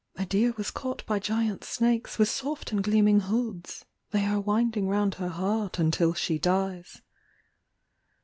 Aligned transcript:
"A 0.15 0.25
deer 0.25 0.51
was 0.57 0.71
caught 0.71 1.05
by 1.05 1.19
giant 1.19 1.63
snakes 1.63 2.17
with 2.17 2.27
soft 2.27 2.71
and 2.71 2.83
gleaming 2.83 3.19
hoods: 3.19 3.85
They 4.09 4.25
are 4.25 4.39
winding 4.41 4.87
round 4.87 5.13
her 5.21 5.29
heart 5.29 5.77
until 5.77 6.15
she 6.15 6.39
dies." 6.39 7.03